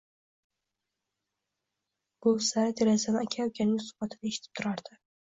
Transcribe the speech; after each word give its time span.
Buvsara 2.25 2.71
derazadan 2.79 3.27
aka-ukaning 3.27 3.75
suhbatini 3.89 4.31
eshitib 4.33 4.57
turardi 4.61 4.99